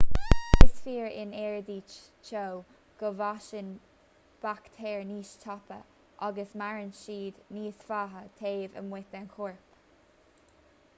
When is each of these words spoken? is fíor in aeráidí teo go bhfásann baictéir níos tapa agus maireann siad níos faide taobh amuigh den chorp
is 0.67 0.71
fíor 0.83 1.09
in 1.23 1.33
aeráidí 1.41 1.75
teo 2.29 2.45
go 3.01 3.11
bhfásann 3.19 3.69
baictéir 4.47 5.05
níos 5.11 5.35
tapa 5.45 5.79
agus 6.31 6.57
maireann 6.65 6.91
siad 7.05 7.45
níos 7.59 7.87
faide 7.91 8.27
taobh 8.45 8.81
amuigh 8.85 9.09
den 9.17 9.33
chorp 9.39 9.79